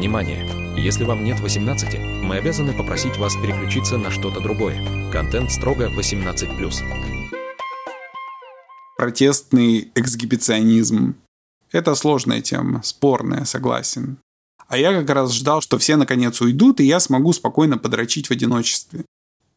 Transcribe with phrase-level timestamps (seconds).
[0.00, 0.48] Внимание!
[0.78, 4.82] Если вам нет 18, мы обязаны попросить вас переключиться на что-то другое.
[5.12, 6.72] Контент строго 18+.
[8.96, 11.16] Протестный эксгибиционизм.
[11.70, 14.16] Это сложная тема, спорная, согласен.
[14.68, 18.30] А я как раз ждал, что все наконец уйдут, и я смогу спокойно подрочить в
[18.30, 19.04] одиночестве.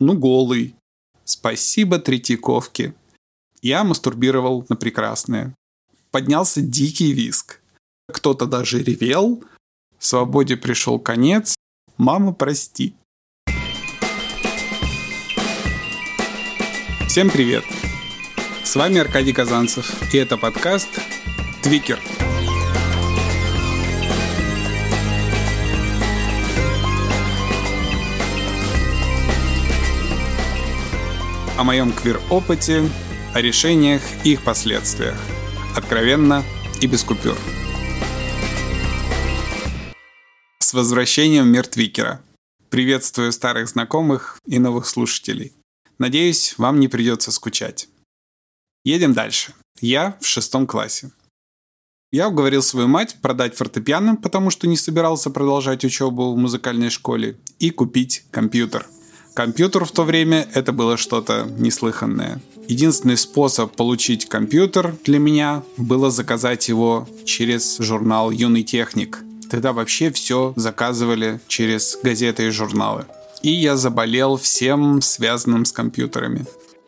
[0.01, 0.75] Ну, голый.
[1.23, 2.93] Спасибо Третьяковке.
[3.61, 5.55] Я мастурбировал на прекрасное.
[6.11, 7.61] Поднялся дикий виск.
[8.11, 9.41] Кто-то даже ревел.
[10.03, 11.55] Свободе пришел конец.
[11.97, 12.93] Мама, прости.
[17.07, 17.63] Всем привет!
[18.65, 20.89] С вами Аркадий Казанцев, и это подкаст
[21.61, 22.01] «Твикер».
[31.57, 32.89] О моем квир-опыте,
[33.33, 35.15] о решениях и их последствиях.
[35.77, 36.43] Откровенно
[36.81, 37.37] и без купюр.
[40.73, 42.19] С возвращением мир Твикера.
[42.71, 45.53] Приветствую старых знакомых и новых слушателей.
[45.99, 47.87] Надеюсь, вам не придется скучать.
[48.83, 49.53] Едем дальше.
[49.81, 51.11] Я в шестом классе.
[52.11, 57.37] Я уговорил свою мать продать фортепиано, потому что не собирался продолжать учебу в музыкальной школе,
[57.59, 58.87] и купить компьютер–
[59.33, 62.39] Компьютер в то время это было что-то неслыханное.
[62.67, 69.23] Единственный способ получить компьютер для меня было заказать его через журнал «Юный техник».
[69.53, 73.05] Тогда вообще все заказывали через газеты и журналы.
[73.43, 76.47] И я заболел всем связанным с компьютерами.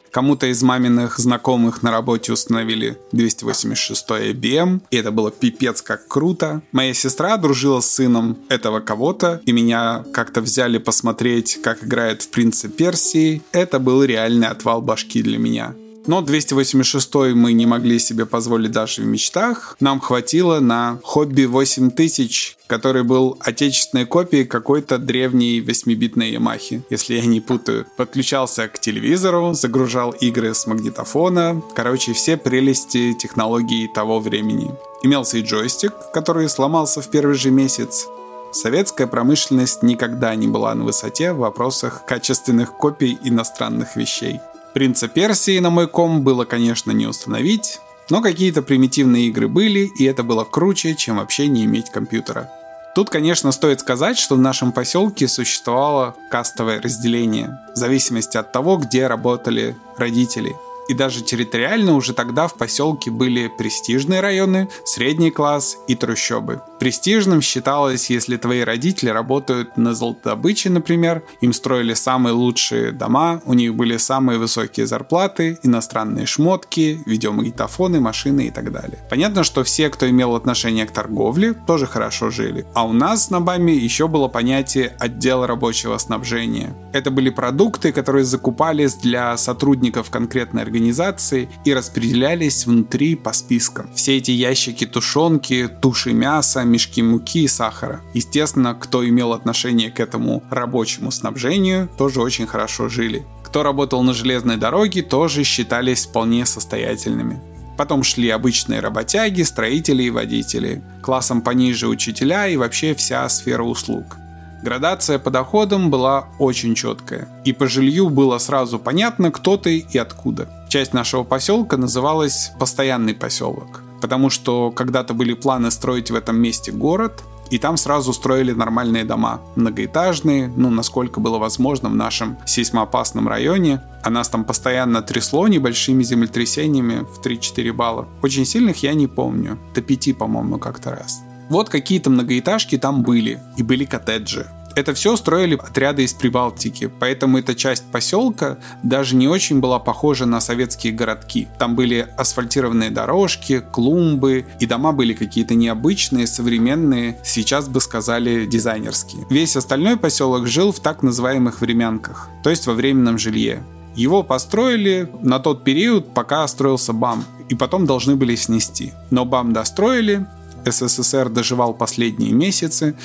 [0.10, 6.64] Кому-то из маминых знакомых на работе установили 286 IBM, и это было пипец как круто.
[6.72, 12.30] Моя сестра дружила с сыном этого кого-то, и меня как-то взяли посмотреть, как играет в
[12.30, 13.44] «Принце Персии».
[13.52, 15.76] Это был реальный отвал башки для меня.
[16.08, 19.76] Но 286 мы не могли себе позволить даже в мечтах.
[19.80, 27.26] Нам хватило на хобби 8000, который был отечественной копией какой-то древней 8-битной Ямахи, если я
[27.26, 27.86] не путаю.
[27.98, 31.62] Подключался к телевизору, загружал игры с магнитофона.
[31.76, 34.72] Короче, все прелести технологий того времени.
[35.04, 38.08] Имелся и джойстик, который сломался в первый же месяц.
[38.52, 44.40] Советская промышленность никогда не была на высоте в вопросах качественных копий иностранных вещей.
[44.76, 50.04] Принца Персии на мой ком было, конечно, не установить, но какие-то примитивные игры были, и
[50.04, 52.52] это было круче, чем вообще не иметь компьютера.
[52.94, 58.76] Тут, конечно, стоит сказать, что в нашем поселке существовало кастовое разделение, в зависимости от того,
[58.76, 60.54] где работали родители–
[60.88, 66.62] и даже территориально уже тогда в поселке были престижные районы, средний класс и трущобы.
[66.80, 73.54] Престижным считалось, если твои родители работают на золотодобыче, например, им строили самые лучшие дома, у
[73.54, 79.00] них были самые высокие зарплаты, иностранные шмотки, видеомагнитофоны, машины и так далее.
[79.10, 82.66] Понятно, что все, кто имел отношение к торговле, тоже хорошо жили.
[82.74, 86.76] А у нас на БАМе еще было понятие отдел рабочего снабжения.
[86.94, 93.90] Это были продукты, которые закупались для сотрудников конкретной организации организации и распределялись внутри по спискам.
[93.96, 98.02] Все эти ящики тушенки, туши мяса, мешки муки и сахара.
[98.14, 103.26] Естественно, кто имел отношение к этому рабочему снабжению, тоже очень хорошо жили.
[103.44, 107.40] Кто работал на железной дороге, тоже считались вполне состоятельными.
[107.78, 110.82] Потом шли обычные работяги, строители и водители.
[111.02, 114.18] Классом пониже учителя и вообще вся сфера услуг.
[114.66, 119.98] Градация по доходам была очень четкая, и по жилью было сразу понятно, кто ты и
[120.00, 120.50] откуда.
[120.76, 126.74] Часть нашего поселка называлась «Постоянный поселок», потому что когда-то были планы строить в этом месте
[126.74, 133.30] город, и там сразу строили нормальные дома, многоэтажные, ну, насколько было возможно в нашем сейсмоопасном
[133.30, 133.84] районе.
[134.04, 138.10] А нас там постоянно трясло небольшими землетрясениями в 3-4 балла.
[138.22, 139.58] Очень сильных я не помню.
[139.74, 141.22] До 5, по-моему, как-то раз.
[141.48, 144.46] Вот какие-то многоэтажки там были, и были коттеджи.
[144.76, 150.26] Это все строили отряды из Прибалтики, поэтому эта часть поселка даже не очень была похожа
[150.26, 151.48] на советские городки.
[151.58, 159.26] Там были асфальтированные дорожки, клумбы, и дома были какие-то необычные, современные, сейчас бы сказали дизайнерские.
[159.30, 163.64] Весь остальной поселок жил в так называемых времянках, то есть во временном жилье.
[163.96, 168.92] Его построили на тот период, пока строился БАМ, и потом должны были снести.
[169.10, 170.28] Но БАМ достроили,
[170.66, 172.96] СССР доживал последние месяцы,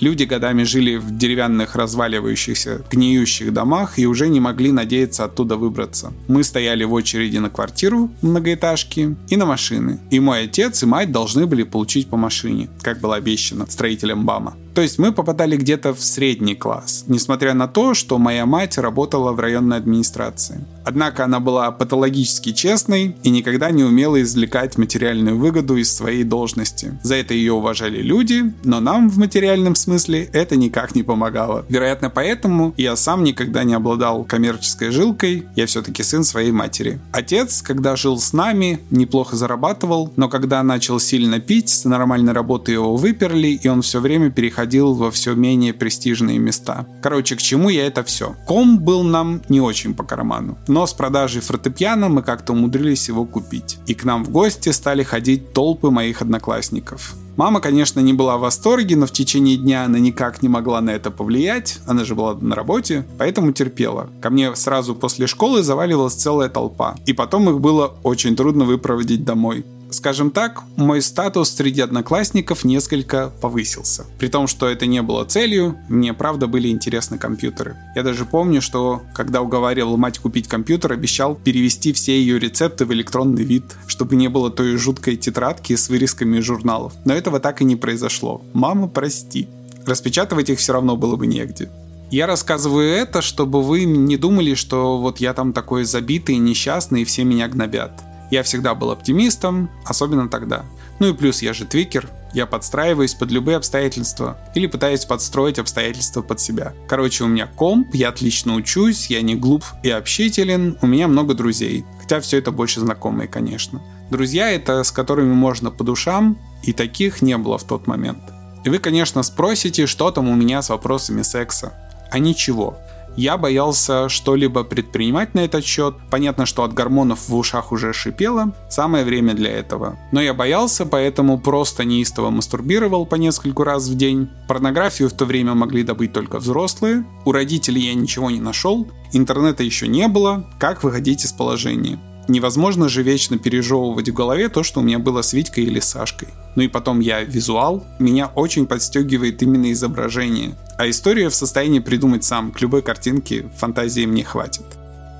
[0.00, 6.12] люди годами жили в деревянных разваливающихся, гниющих домах и уже не могли надеяться оттуда выбраться.
[6.28, 9.98] Мы стояли в очереди на квартиру в многоэтажке и на машины.
[10.10, 14.56] И мой отец и мать должны были получить по машине, как было обещано строителям БАМа.
[14.78, 19.32] То есть мы попадали где-то в средний класс, несмотря на то, что моя мать работала
[19.32, 20.64] в районной администрации.
[20.84, 26.96] Однако она была патологически честной и никогда не умела извлекать материальную выгоду из своей должности.
[27.02, 31.66] За это ее уважали люди, но нам в материальном смысле это никак не помогало.
[31.68, 37.00] Вероятно, поэтому я сам никогда не обладал коммерческой жилкой, я все-таки сын своей матери.
[37.10, 42.70] Отец, когда жил с нами, неплохо зарабатывал, но когда начал сильно пить, с нормальной работы
[42.70, 46.86] его выперли, и он все время переходил во все менее престижные места.
[47.02, 48.36] Короче, к чему я это все?
[48.46, 53.24] Ком был нам не очень по карману, но с продажей фортепиано мы как-то умудрились его
[53.24, 53.78] купить.
[53.86, 57.14] И к нам в гости стали ходить толпы моих одноклассников.
[57.38, 60.90] Мама, конечно, не была в восторге, но в течение дня она никак не могла на
[60.90, 61.78] это повлиять.
[61.86, 64.10] Она же была на работе, поэтому терпела.
[64.20, 66.96] Ко мне сразу после школы заваливалась целая толпа.
[67.06, 69.64] И потом их было очень трудно выпроводить домой.
[69.90, 74.04] Скажем так, мой статус среди одноклассников несколько повысился.
[74.18, 77.76] При том, что это не было целью, мне правда были интересны компьютеры.
[77.94, 82.92] Я даже помню, что когда уговаривал мать купить компьютер, обещал перевести все ее рецепты в
[82.92, 86.92] электронный вид, чтобы не было той жуткой тетрадки с вырезками журналов.
[87.04, 88.42] Но этого так и не произошло.
[88.52, 89.48] Мама, прости.
[89.86, 91.70] Распечатывать их все равно было бы негде.
[92.10, 97.04] Я рассказываю это, чтобы вы не думали, что вот я там такой забитый, несчастный и
[97.04, 97.92] все меня гнобят.
[98.30, 100.64] Я всегда был оптимистом, особенно тогда.
[100.98, 106.22] Ну и плюс я же твикер, я подстраиваюсь под любые обстоятельства или пытаюсь подстроить обстоятельства
[106.22, 106.74] под себя.
[106.86, 111.34] Короче, у меня комп, я отлично учусь, я не глуп и общителен, у меня много
[111.34, 111.84] друзей.
[112.00, 113.80] Хотя все это больше знакомые, конечно.
[114.10, 118.22] Друзья это с которыми можно по душам, и таких не было в тот момент.
[118.64, 121.72] И вы, конечно, спросите, что там у меня с вопросами секса.
[122.10, 122.78] А ничего.
[123.18, 125.96] Я боялся что-либо предпринимать на этот счет.
[126.08, 128.54] Понятно, что от гормонов в ушах уже шипело.
[128.70, 129.98] Самое время для этого.
[130.12, 134.28] Но я боялся, поэтому просто неистово мастурбировал по нескольку раз в день.
[134.46, 137.04] Порнографию в то время могли добыть только взрослые.
[137.24, 138.86] У родителей я ничего не нашел.
[139.12, 140.48] Интернета еще не было.
[140.60, 141.98] Как выходить из положения?
[142.28, 146.28] Невозможно же вечно пережевывать в голове то, что у меня было с Витькой или Сашкой.
[146.54, 150.54] Ну и потом я визуал, меня очень подстегивает именно изображение.
[150.76, 154.66] А историю в состоянии придумать сам, к любой картинке фантазии мне хватит.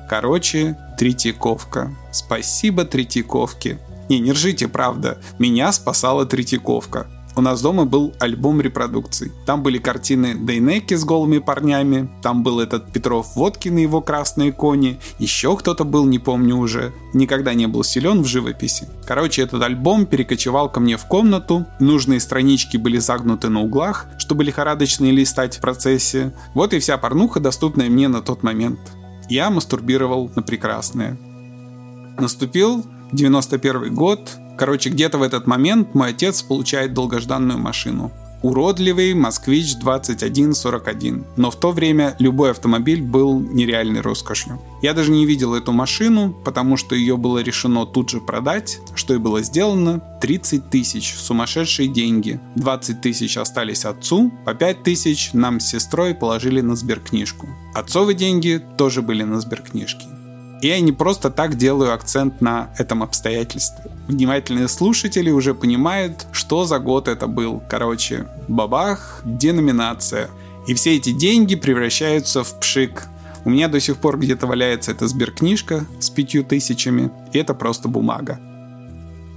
[0.08, 1.96] Короче, Третьяковка.
[2.12, 3.78] Спасибо Третьяковке.
[4.10, 5.18] Не, не ржите, правда.
[5.38, 9.30] Меня спасала Третьяковка у нас дома был альбом репродукций.
[9.46, 14.50] Там были картины Дейнеки с голыми парнями, там был этот Петров Водкин и его красные
[14.50, 16.92] кони, еще кто-то был, не помню уже.
[17.14, 18.88] Никогда не был силен в живописи.
[19.06, 24.42] Короче, этот альбом перекочевал ко мне в комнату, нужные странички были загнуты на углах, чтобы
[24.42, 26.34] лихорадочно листать в процессе.
[26.54, 28.80] Вот и вся порнуха, доступная мне на тот момент.
[29.28, 31.16] Я мастурбировал на прекрасное.
[32.18, 34.28] Наступил 91 год,
[34.58, 38.10] Короче, где-то в этот момент мой отец получает долгожданную машину.
[38.42, 41.24] Уродливый Москвич 2141.
[41.36, 44.60] Но в то время любой автомобиль был нереальной роскошью.
[44.82, 49.14] Я даже не видел эту машину, потому что ее было решено тут же продать, что
[49.14, 50.02] и было сделано.
[50.20, 52.40] 30 тысяч, сумасшедшие деньги.
[52.56, 57.48] 20 тысяч остались отцу, по 5 тысяч нам с сестрой положили на сберкнижку.
[57.74, 60.17] Отцовы деньги тоже были на сберкнижке.
[60.60, 63.84] Я не просто так делаю акцент на этом обстоятельстве.
[64.08, 67.62] Внимательные слушатели уже понимают, что за год это был.
[67.68, 70.28] Короче, бабах, деноминация.
[70.66, 73.04] И все эти деньги превращаются в пшик.
[73.44, 77.88] У меня до сих пор где-то валяется эта сберкнижка с пятью тысячами, и это просто
[77.88, 78.40] бумага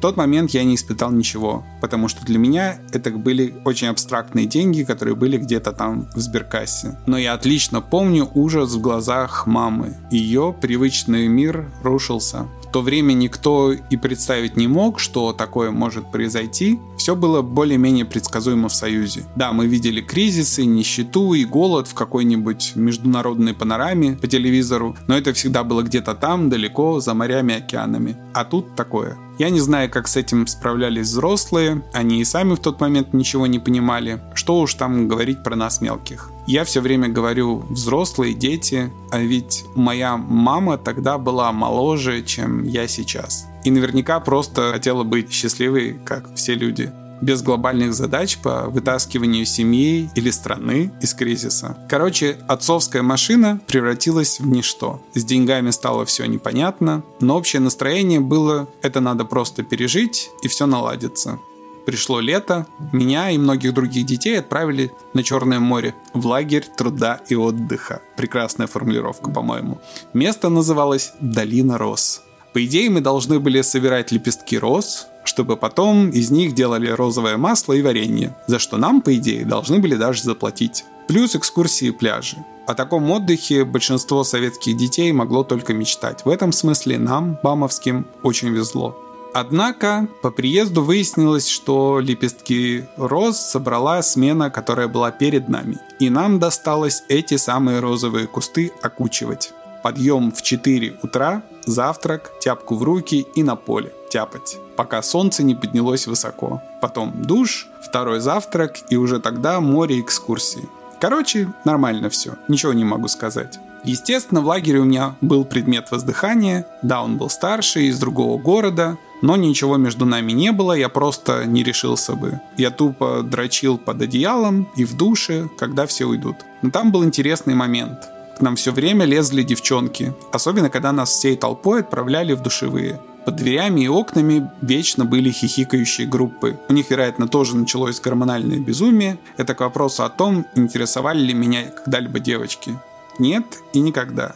[0.01, 4.83] тот момент я не испытал ничего, потому что для меня это были очень абстрактные деньги,
[4.83, 6.99] которые были где-то там в сберкассе.
[7.05, 9.97] Но я отлично помню ужас в глазах мамы.
[10.11, 16.79] Ее привычный мир рушился то время никто и представить не мог, что такое может произойти.
[16.97, 19.25] Все было более-менее предсказуемо в Союзе.
[19.35, 25.33] Да, мы видели кризисы, нищету и голод в какой-нибудь международной панораме по телевизору, но это
[25.33, 28.17] всегда было где-то там, далеко, за морями океанами.
[28.33, 29.17] А тут такое.
[29.41, 33.47] Я не знаю, как с этим справлялись взрослые, они и сами в тот момент ничего
[33.47, 34.21] не понимали.
[34.35, 36.29] Что уж там говорить про нас мелких.
[36.45, 42.87] Я все время говорю взрослые, дети, а ведь моя мама тогда была моложе, чем я
[42.87, 43.47] сейчас.
[43.63, 46.91] И наверняка просто хотела быть счастливой, как все люди
[47.21, 51.77] без глобальных задач по вытаскиванию семьи или страны из кризиса.
[51.89, 55.01] Короче, отцовская машина превратилась в ничто.
[55.13, 60.65] С деньгами стало все непонятно, но общее настроение было «это надо просто пережить, и все
[60.65, 61.39] наладится».
[61.85, 67.35] Пришло лето, меня и многих других детей отправили на Черное море, в лагерь труда и
[67.35, 68.01] отдыха.
[68.17, 69.81] Прекрасная формулировка, по-моему.
[70.13, 72.21] Место называлось Долина Рос.
[72.53, 77.73] По идее, мы должны были собирать лепестки роз, чтобы потом из них делали розовое масло
[77.73, 80.85] и варенье, за что нам, по идее, должны были даже заплатить.
[81.07, 82.37] Плюс экскурсии и пляжи.
[82.67, 86.23] О таком отдыхе большинство советских детей могло только мечтать.
[86.25, 88.97] В этом смысле нам, бамовским, очень везло.
[89.33, 95.77] Однако по приезду выяснилось, что лепестки роз собрала смена, которая была перед нами.
[95.99, 99.53] И нам досталось эти самые розовые кусты окучивать.
[99.83, 105.55] Подъем в 4 утра, завтрак, тяпку в руки и на поле тяпать, пока солнце не
[105.55, 106.61] поднялось высоко.
[106.81, 110.63] Потом душ, второй завтрак и уже тогда море экскурсий.
[110.99, 113.59] Короче, нормально все, ничего не могу сказать.
[113.83, 116.67] Естественно, в лагере у меня был предмет воздыхания.
[116.83, 121.45] Да, он был старше, из другого города, но ничего между нами не было, я просто
[121.45, 122.39] не решился бы.
[122.57, 126.35] Я тупо дрочил под одеялом и в душе, когда все уйдут.
[126.61, 127.97] Но там был интересный момент.
[128.37, 132.99] К нам все время лезли девчонки, особенно когда нас всей толпой отправляли в душевые.
[133.25, 136.59] Под дверями и окнами вечно были хихикающие группы.
[136.69, 139.19] У них, вероятно, тоже началось гормональное безумие.
[139.37, 142.79] Это к вопросу о том, интересовали ли меня когда-либо девочки.
[143.19, 144.35] Нет и никогда.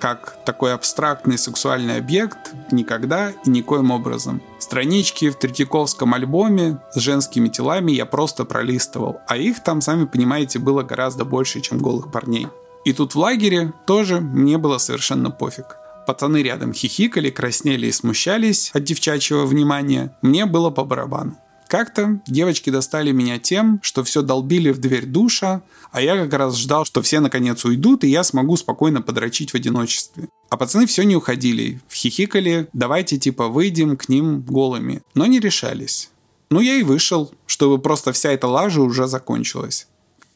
[0.00, 4.42] Как такой абстрактный сексуальный объект никогда и никоим образом.
[4.58, 10.58] Странички в Третьяковском альбоме с женскими телами я просто пролистывал, а их там, сами понимаете,
[10.58, 12.48] было гораздо больше, чем голых парней.
[12.84, 15.76] И тут в лагере тоже мне было совершенно пофиг.
[16.06, 20.16] Пацаны рядом хихикали, краснели и смущались от девчачьего внимания.
[20.20, 21.36] Мне было по барабану.
[21.68, 26.58] Как-то девочки достали меня тем, что все долбили в дверь душа, а я как раз
[26.58, 30.28] ждал, что все наконец уйдут, и я смогу спокойно подрочить в одиночестве.
[30.50, 36.10] А пацаны все не уходили, хихикали, давайте типа выйдем к ним голыми, но не решались.
[36.50, 39.86] Ну я и вышел, чтобы просто вся эта лажа уже закончилась.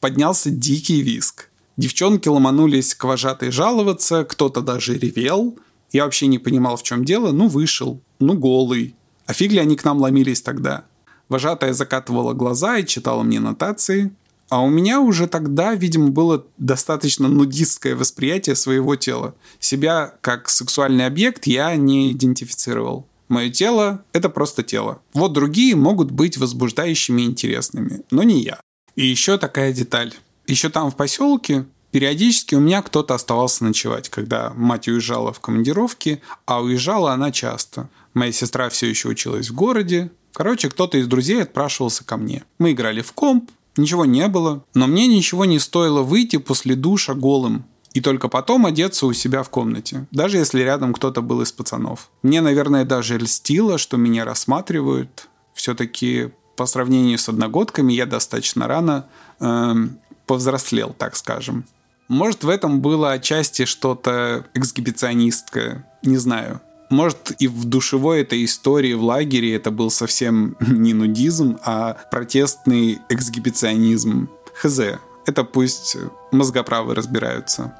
[0.01, 1.51] Поднялся дикий виск.
[1.77, 5.59] Девчонки ломанулись к вожатой жаловаться, кто-то даже ревел.
[5.93, 8.95] Я вообще не понимал, в чем дело, ну вышел, ну голый.
[9.27, 10.85] А фиг ли они к нам ломились тогда?
[11.29, 14.13] Вожатая закатывала глаза и читала мне нотации.
[14.49, 19.35] А у меня уже тогда, видимо, было достаточно нудистское восприятие своего тела.
[19.59, 23.07] Себя как сексуальный объект я не идентифицировал.
[23.29, 25.03] Мое тело– это просто тело.
[25.13, 28.61] Вот другие могут быть возбуждающими и интересными, но не я.
[28.95, 30.15] И еще такая деталь
[30.47, 36.21] еще там в поселке периодически у меня кто-то оставался ночевать, когда мать уезжала в командировки,
[36.45, 37.89] а уезжала она часто.
[38.15, 40.11] Моя сестра все еще училась в городе.
[40.33, 42.45] Короче, кто-то из друзей отпрашивался ко мне.
[42.59, 47.15] Мы играли в комп, ничего не было, но мне ничего не стоило выйти после душа
[47.15, 51.51] голым и только потом одеться у себя в комнате, даже если рядом кто-то был из
[51.51, 52.11] пацанов.
[52.23, 55.29] Мне, наверное, даже льстило, что меня рассматривают.
[55.55, 59.07] Все-таки по сравнению с одногодками я достаточно рано
[59.41, 61.65] эм, повзрослел, так скажем.
[62.09, 66.61] Может, в этом было отчасти что-то эксгибиционистское, не знаю.
[66.89, 73.01] Может, и в душевой этой истории в лагере это был совсем не нудизм, а протестный
[73.09, 74.29] эксгибиционизм.
[74.55, 74.81] Хз,
[75.27, 75.97] это пусть
[76.31, 77.75] мозгоправы разбираются.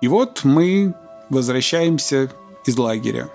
[0.00, 0.94] И вот мы
[1.30, 2.30] возвращаемся
[2.66, 3.28] из лагеря.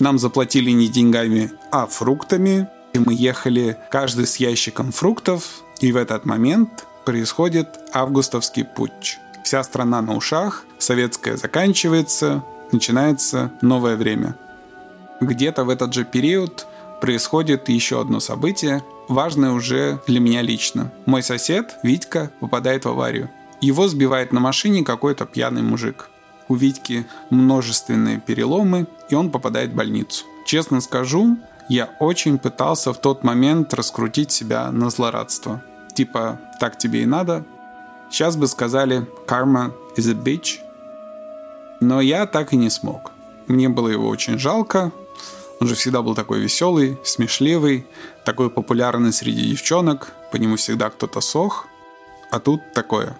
[0.00, 2.68] Нам заплатили не деньгами, а фруктами.
[2.92, 5.62] И мы ехали каждый с ящиком фруктов.
[5.80, 9.18] И в этот момент происходит августовский путч.
[9.44, 12.42] Вся страна на ушах, советская заканчивается,
[12.72, 14.36] начинается новое время.
[15.20, 16.66] Где-то в этот же период
[17.00, 20.90] происходит еще одно событие, важное уже для меня лично.
[21.06, 23.30] Мой сосед, Витька, попадает в аварию.
[23.60, 26.08] Его сбивает на машине какой-то пьяный мужик.
[26.48, 30.24] У Витьки множественные переломы, и он попадает в больницу.
[30.46, 35.62] Честно скажу, я очень пытался в тот момент раскрутить себя на злорадство
[35.94, 37.44] типа «так тебе и надо».
[38.10, 40.60] Сейчас бы сказали «karma is a bitch».
[41.80, 43.12] Но я так и не смог.
[43.46, 44.92] Мне было его очень жалко.
[45.60, 47.86] Он же всегда был такой веселый, смешливый,
[48.24, 50.12] такой популярный среди девчонок.
[50.32, 51.66] По нему всегда кто-то сох.
[52.30, 53.16] А тут такое.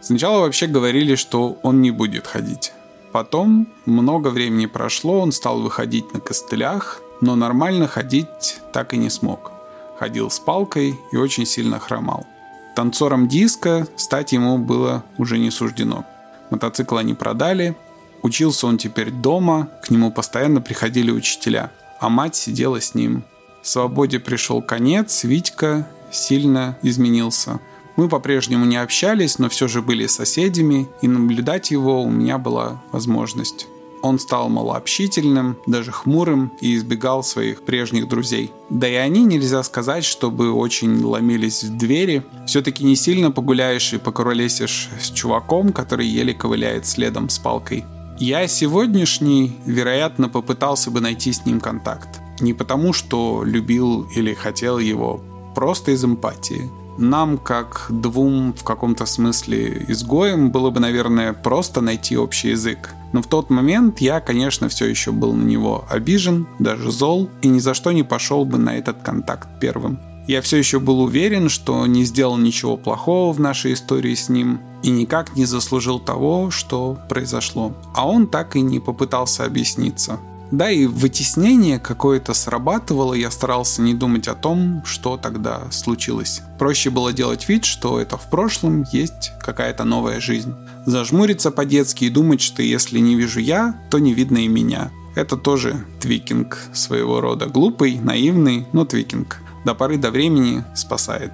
[0.00, 2.72] Сначала вообще говорили, что он не будет ходить.
[3.12, 9.10] Потом много времени прошло, он стал выходить на костылях, но нормально ходить так и не
[9.10, 9.57] смог
[9.98, 12.26] ходил с палкой и очень сильно хромал.
[12.74, 16.04] Танцором диска стать ему было уже не суждено.
[16.50, 17.76] Мотоцикл они продали,
[18.22, 23.24] учился он теперь дома, к нему постоянно приходили учителя, а мать сидела с ним.
[23.62, 27.60] Свободе пришел конец, Витька сильно изменился.
[27.96, 32.80] Мы по-прежнему не общались, но все же были соседями, и наблюдать его у меня была
[32.92, 33.66] возможность.
[34.02, 38.52] Он стал малообщительным, даже хмурым и избегал своих прежних друзей.
[38.70, 42.22] Да и они, нельзя сказать, чтобы очень ломились в двери.
[42.46, 47.84] Все-таки не сильно погуляешь и покуролесишь с чуваком, который еле ковыляет следом с палкой.
[48.18, 52.20] Я сегодняшний, вероятно, попытался бы найти с ним контакт.
[52.40, 55.20] не потому, что любил или хотел его,
[55.54, 56.70] просто из эмпатии.
[56.98, 62.94] Нам, как двум в каком-то смысле изгоем, было бы, наверное, просто найти общий язык.
[63.12, 67.48] Но в тот момент я, конечно, все еще был на него обижен, даже зол, и
[67.48, 70.00] ни за что не пошел бы на этот контакт первым.
[70.26, 74.60] Я все еще был уверен, что не сделал ничего плохого в нашей истории с ним
[74.82, 77.72] и никак не заслужил того, что произошло.
[77.94, 80.20] А он так и не попытался объясниться.
[80.50, 86.40] Да, и вытеснение какое-то срабатывало, я старался не думать о том, что тогда случилось.
[86.58, 90.54] Проще было делать вид, что это в прошлом есть какая-то новая жизнь.
[90.86, 94.90] Зажмуриться по-детски и думать, что если не вижу я, то не видно и меня.
[95.14, 97.46] Это тоже твикинг своего рода.
[97.46, 101.32] Глупый, наивный, но твикинг до поры до времени спасает.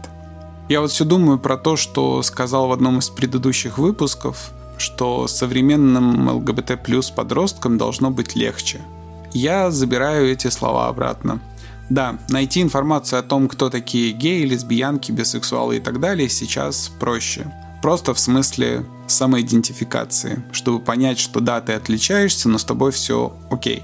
[0.69, 6.29] Я вот все думаю про то, что сказал в одном из предыдущих выпусков, что современным
[6.29, 8.81] ЛГБТ плюс подросткам должно быть легче.
[9.35, 11.41] Я забираю эти слова обратно.
[11.91, 17.53] Да, найти информацию о том, кто такие геи, лесбиянки, бисексуалы и так далее, сейчас проще.
[17.83, 23.83] Просто в смысле самоидентификации, чтобы понять, что да, ты отличаешься, но с тобой все окей.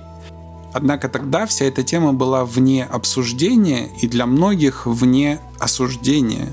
[0.72, 6.46] Однако тогда вся эта тема была вне обсуждения и для многих вне осуждения.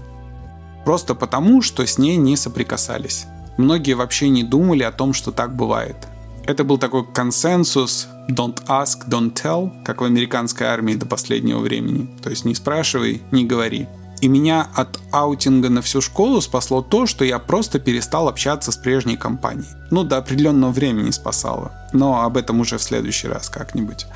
[0.85, 3.27] Просто потому, что с ней не соприкасались.
[3.57, 6.07] Многие вообще не думали о том, что так бывает.
[6.45, 12.07] Это был такой консенсус don't ask, don't tell, как в американской армии до последнего времени.
[12.21, 13.87] То есть не спрашивай, не говори.
[14.19, 18.77] И меня от аутинга на всю школу спасло то, что я просто перестал общаться с
[18.77, 19.69] прежней компанией.
[19.91, 21.71] Ну, до определенного времени спасало.
[21.93, 24.07] Но об этом уже в следующий раз как-нибудь.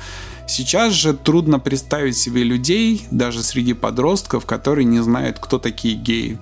[0.48, 6.38] Сейчас же трудно представить себе людей, даже среди подростков, которые не знают, кто такие геи.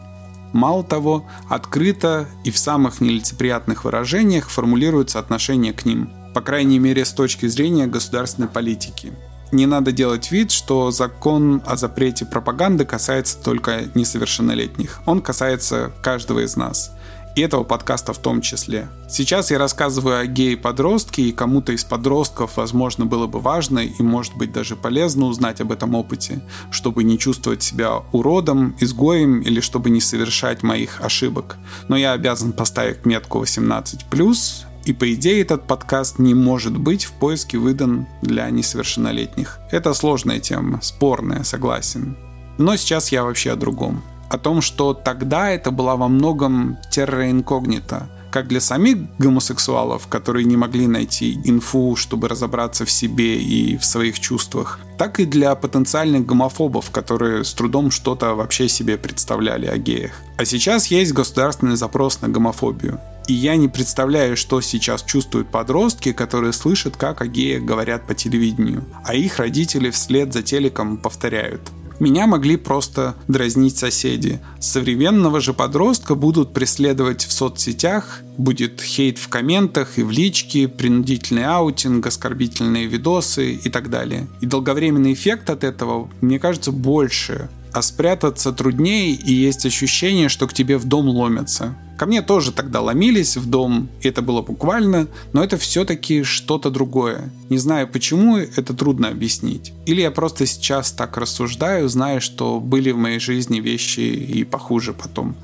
[0.52, 7.04] Мало того, открыто и в самых нелицеприятных выражениях формулируются отношения к ним, по крайней мере
[7.04, 9.12] с точки зрения государственной политики
[9.52, 15.00] не надо делать вид, что закон о запрете пропаганды касается только несовершеннолетних.
[15.06, 16.92] Он касается каждого из нас.
[17.36, 18.88] И этого подкаста в том числе.
[19.08, 24.36] Сейчас я рассказываю о гее-подростке, и кому-то из подростков, возможно, было бы важно и, может
[24.36, 29.90] быть, даже полезно узнать об этом опыте, чтобы не чувствовать себя уродом, изгоем или чтобы
[29.90, 31.56] не совершать моих ошибок.
[31.86, 37.12] Но я обязан поставить метку 18+, и по идее этот подкаст не может быть в
[37.12, 39.58] поиске выдан для несовершеннолетних.
[39.70, 42.16] Это сложная тема, спорная, согласен.
[42.58, 44.02] Но сейчас я вообще о другом.
[44.28, 48.08] О том, что тогда это была во многом терра инкогнита.
[48.30, 53.84] Как для самих гомосексуалов, которые не могли найти инфу, чтобы разобраться в себе и в
[53.84, 59.76] своих чувствах, так и для потенциальных гомофобов, которые с трудом что-то вообще себе представляли о
[59.78, 60.12] геях.
[60.36, 63.00] А сейчас есть государственный запрос на гомофобию.
[63.30, 68.12] И я не представляю, что сейчас чувствуют подростки, которые слышат, как о геях говорят по
[68.12, 71.60] телевидению, а их родители вслед за телеком повторяют.
[72.00, 74.40] Меня могли просто дразнить соседи.
[74.58, 81.44] Современного же подростка будут преследовать в соцсетях, будет хейт в комментах и в личке, принудительный
[81.44, 84.26] аутинг, оскорбительные видосы и так далее.
[84.40, 87.50] И долговременный эффект от этого, мне кажется, больше.
[87.72, 91.76] А спрятаться труднее и есть ощущение, что к тебе в дом ломятся.
[91.96, 96.70] Ко мне тоже тогда ломились в дом, и это было буквально, но это все-таки что-то
[96.70, 97.30] другое.
[97.50, 99.72] Не знаю почему, это трудно объяснить.
[99.84, 104.94] Или я просто сейчас так рассуждаю, зная, что были в моей жизни вещи и похуже
[104.94, 105.36] потом.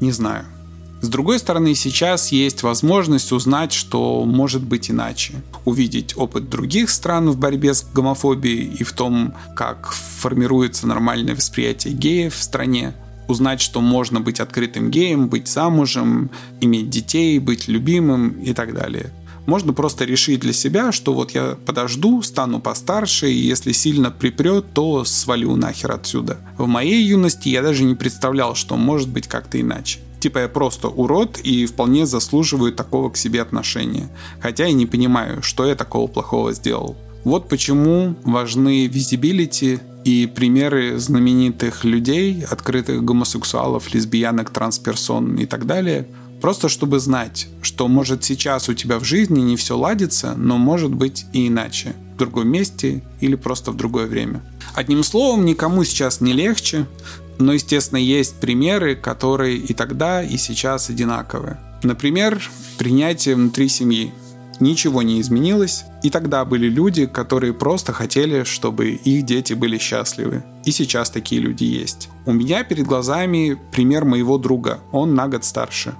[0.00, 0.46] Не знаю.
[1.00, 5.34] С другой стороны, сейчас есть возможность узнать, что может быть иначе.
[5.64, 11.94] Увидеть опыт других стран в борьбе с гомофобией и в том, как формируется нормальное восприятие
[11.94, 12.94] геев в стране
[13.28, 16.30] узнать, что можно быть открытым геем, быть замужем,
[16.60, 19.12] иметь детей, быть любимым и так далее.
[19.46, 24.72] Можно просто решить для себя, что вот я подожду, стану постарше, и если сильно припрет,
[24.74, 26.38] то свалю нахер отсюда.
[26.58, 30.00] В моей юности я даже не представлял, что может быть как-то иначе.
[30.20, 34.08] Типа я просто урод и вполне заслуживаю такого к себе отношения.
[34.40, 36.96] Хотя и не понимаю, что я такого плохого сделал.
[37.24, 46.06] Вот почему важны визибилити и примеры знаменитых людей, открытых гомосексуалов, лесбиянок, трансперсон и так далее,
[46.40, 50.94] просто чтобы знать, что может сейчас у тебя в жизни не все ладится, но может
[50.94, 54.40] быть и иначе, в другом месте или просто в другое время.
[54.74, 56.86] Одним словом, никому сейчас не легче,
[57.38, 61.58] но, естественно, есть примеры, которые и тогда, и сейчас одинаковые.
[61.82, 62.40] Например,
[62.78, 64.12] принятие внутри семьи
[64.60, 65.84] ничего не изменилось.
[66.02, 70.44] И тогда были люди, которые просто хотели, чтобы их дети были счастливы.
[70.64, 72.08] И сейчас такие люди есть.
[72.26, 74.80] У меня перед глазами пример моего друга.
[74.92, 75.94] Он на год старше.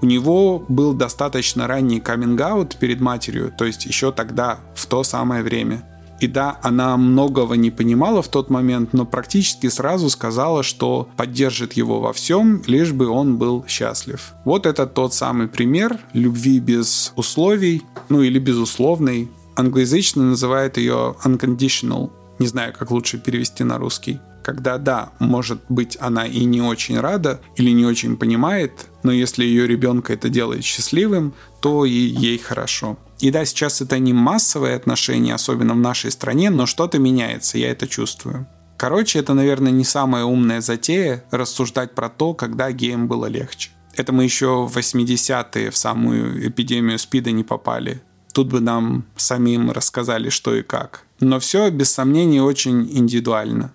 [0.00, 5.44] У него был достаточно ранний каминг перед матерью, то есть еще тогда, в то самое
[5.44, 5.84] время.
[6.22, 11.72] И да, она многого не понимала в тот момент, но практически сразу сказала, что поддержит
[11.72, 14.32] его во всем, лишь бы он был счастлив.
[14.44, 19.28] Вот это тот самый пример любви без условий, ну или безусловной.
[19.56, 22.12] Англоязычно называют ее unconditional.
[22.38, 26.98] Не знаю, как лучше перевести на русский когда да, может быть, она и не очень
[26.98, 28.72] рада или не очень понимает,
[29.04, 32.98] но если ее ребенка это делает счастливым, то и ей хорошо.
[33.22, 37.70] И да, сейчас это не массовые отношения, особенно в нашей стране, но что-то меняется, я
[37.70, 38.48] это чувствую.
[38.76, 43.70] Короче, это, наверное, не самая умная затея рассуждать про то, когда геям было легче.
[43.94, 48.02] Это мы еще в 80-е в самую эпидемию СПИДа не попали.
[48.34, 51.04] Тут бы нам самим рассказали, что и как.
[51.20, 53.72] Но все, без сомнений, очень индивидуально.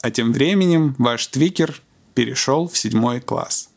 [0.00, 1.80] А тем временем ваш твикер
[2.14, 3.68] перешел в седьмой класс.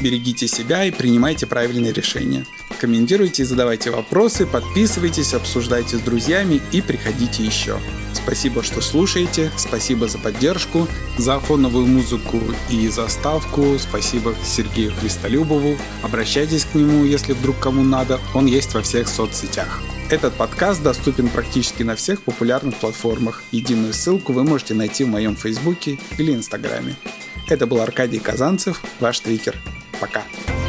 [0.00, 2.46] Берегите себя и принимайте правильные решения.
[2.80, 7.78] Комментируйте, задавайте вопросы, подписывайтесь, обсуждайте с друзьями и приходите еще.
[8.14, 15.76] Спасибо, что слушаете, спасибо за поддержку, за фоновую музыку и заставку, спасибо Сергею Христолюбову.
[16.02, 19.82] Обращайтесь к нему, если вдруг кому надо, он есть во всех соцсетях.
[20.08, 23.42] Этот подкаст доступен практически на всех популярных платформах.
[23.52, 26.96] Единую ссылку вы можете найти в моем фейсбуке или инстаграме.
[27.48, 29.56] Это был Аркадий Казанцев, ваш твикер.
[30.00, 30.59] Пока.